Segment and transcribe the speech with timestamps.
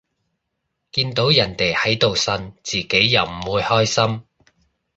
[0.93, 4.23] 見到人哋喺度呻，自己又唔會開心